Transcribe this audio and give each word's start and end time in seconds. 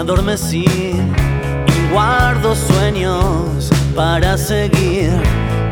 adormecí 0.00 0.64
y 0.64 1.92
guardo 1.92 2.54
sueños 2.54 3.70
para 3.94 4.38
seguir. 4.38 5.10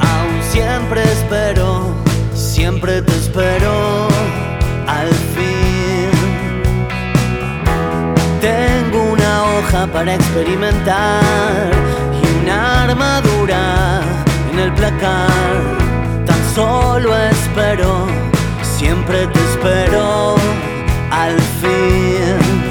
Aún 0.00 0.42
siempre 0.42 1.02
espero, 1.02 1.94
siempre 2.34 3.00
te 3.00 3.12
espero 3.16 4.06
al 4.86 5.08
fin. 5.34 6.10
Tengo 8.42 9.12
una 9.12 9.44
hoja 9.44 9.86
para 9.86 10.14
experimentar 10.14 11.70
y 12.22 12.42
una 12.42 12.84
armadura 12.84 14.02
en 14.52 14.58
el 14.58 14.72
placar. 14.74 15.30
Tan 16.26 16.54
solo 16.54 17.16
espero, 17.16 18.06
siempre 18.62 19.26
te 19.26 19.40
espero 19.40 20.34
al 21.10 21.40
fin. 21.60 22.67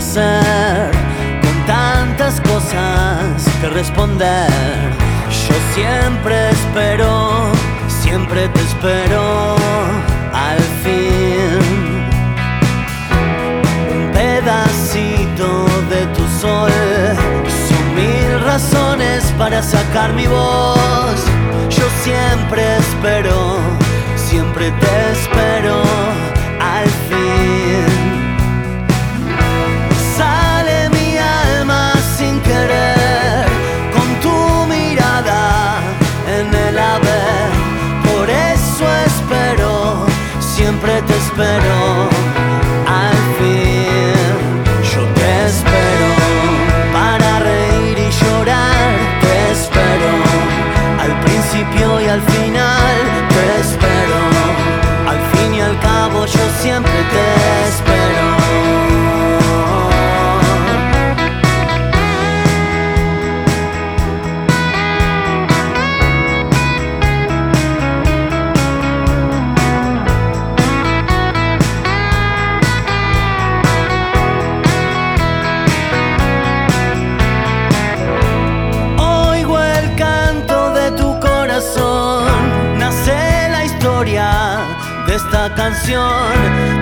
Con 0.00 1.66
tantas 1.66 2.40
cosas 2.40 3.44
que 3.60 3.68
responder. 3.68 4.48
Yo 5.28 5.54
siempre 5.74 6.50
espero, 6.50 7.52
siempre 7.86 8.48
te 8.48 8.60
espero 8.60 9.56
al 10.32 10.58
fin. 10.82 11.60
Un 13.92 14.10
pedacito 14.12 15.66
de 15.90 16.06
tu 16.14 16.26
sol 16.40 16.72
son 17.68 17.94
mil 17.94 18.40
razones 18.46 19.22
para 19.36 19.62
sacar 19.62 20.14
mi 20.14 20.26
voz. 20.26 21.20
Yo 21.68 21.84
siempre 22.02 22.62
espero, 22.78 23.58
siempre 24.16 24.70
te 24.80 25.12
espero 25.12 26.39
siempre 40.80 41.09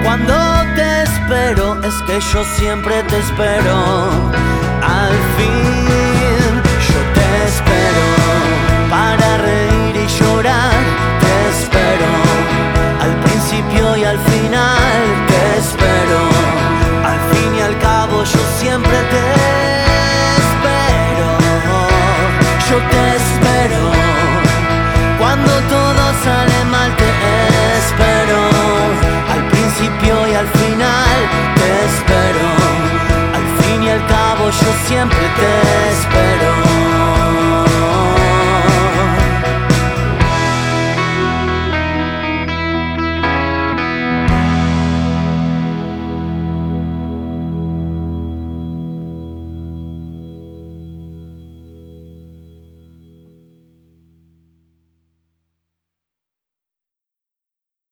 Cuando 0.05 0.35
te 0.77 1.03
espero, 1.03 1.83
es 1.83 1.95
que 2.07 2.21
yo 2.33 2.45
siempre 2.57 3.03
te 3.03 3.19
espero. 3.19 3.75
Al 4.83 5.13
fin 5.37 5.88